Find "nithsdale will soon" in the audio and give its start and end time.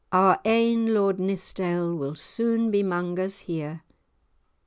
1.19-2.71